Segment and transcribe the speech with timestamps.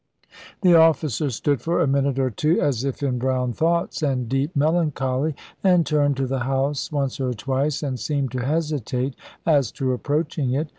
[0.61, 4.55] The officer stood for a minute or two, as if in brown thoughts and deep
[4.55, 9.93] melancholy, and turned to the house once or twice, and seemed to hesitate as to
[9.93, 10.69] approaching it.